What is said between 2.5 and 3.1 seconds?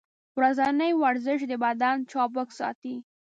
ساتي.